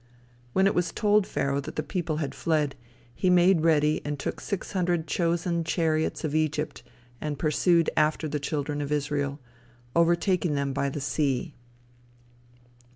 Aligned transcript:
When 0.53 0.65
it 0.65 0.73
was 0.73 0.91
told 0.91 1.27
Pharaoh 1.27 1.59
that 1.61 1.75
the 1.75 1.83
people 1.83 2.17
had 2.17 2.33
fled, 2.33 2.75
he 3.13 3.29
made 3.29 3.61
ready 3.61 4.03
and 4.03 4.17
took 4.17 4.41
six 4.41 4.71
hundred 4.71 5.05
chosen 5.05 5.63
chariots 5.63 6.23
of 6.23 6.33
Egypt, 6.33 6.81
and 7.21 7.37
pursued 7.37 7.87
after 7.95 8.27
the 8.27 8.39
children 8.39 8.81
of 8.81 8.91
Israel, 8.91 9.39
overtaking 9.95 10.55
them 10.55 10.73
by 10.73 10.89
the 10.89 11.01
sea. 11.01 11.53